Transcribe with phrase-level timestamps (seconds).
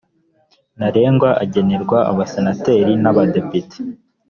[0.77, 3.77] ntarengwa agenerwa abasenateri n abadepite